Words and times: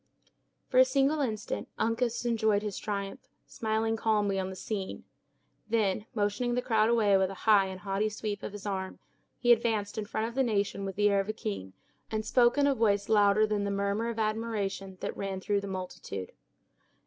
For 0.67 0.79
a 0.79 0.83
single 0.83 1.19
instant 1.21 1.67
Uncas 1.77 2.25
enjoyed 2.25 2.63
his 2.63 2.79
triumph, 2.79 3.19
smiling 3.45 3.95
calmly 3.95 4.39
on 4.39 4.49
the 4.49 4.55
scene. 4.55 5.03
Then 5.69 6.07
motioning 6.15 6.55
the 6.55 6.61
crowd 6.63 6.89
away 6.89 7.15
with 7.17 7.29
a 7.29 7.35
high 7.45 7.67
and 7.67 7.81
haughty 7.81 8.09
sweep 8.09 8.41
of 8.41 8.51
his 8.51 8.65
arm, 8.65 8.97
he 9.37 9.51
advanced 9.51 9.99
in 9.99 10.05
front 10.05 10.27
of 10.27 10.33
the 10.33 10.41
nation 10.41 10.85
with 10.85 10.95
the 10.95 11.07
air 11.11 11.19
of 11.19 11.29
a 11.29 11.33
king, 11.33 11.73
and 12.09 12.25
spoke 12.25 12.57
in 12.57 12.65
a 12.65 12.73
voice 12.73 13.09
louder 13.09 13.45
than 13.45 13.63
the 13.63 13.69
murmur 13.69 14.09
of 14.09 14.17
admiration 14.17 14.97
that 15.01 15.15
ran 15.15 15.39
through 15.39 15.61
the 15.61 15.67
multitude. 15.67 16.31